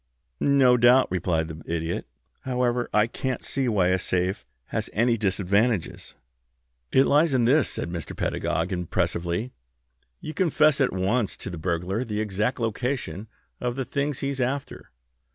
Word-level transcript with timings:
"No 0.39 0.77
doubt," 0.77 1.11
replied 1.11 1.47
the 1.47 1.61
Idiot. 1.71 2.07
"However, 2.39 2.89
I 2.91 3.05
can't 3.05 3.43
see 3.43 3.67
why 3.67 3.89
a 3.89 3.99
safe 3.99 4.47
has 4.69 4.89
any 4.93 5.15
disadvantages." 5.15 6.15
"It 6.91 7.05
lies 7.05 7.35
in 7.35 7.45
this," 7.45 7.69
said 7.69 7.91
Mr. 7.91 8.17
Pedagog, 8.17 8.71
impressively. 8.73 9.51
"You 10.19 10.33
confess 10.33 10.81
at 10.81 10.91
once 10.91 11.37
to 11.37 11.51
the 11.51 11.59
burglar 11.59 12.03
the 12.03 12.19
exact 12.19 12.59
location 12.59 13.27
of 13.59 13.75
the 13.75 13.85
things 13.85 14.21
he's 14.21 14.41
after. 14.41 14.89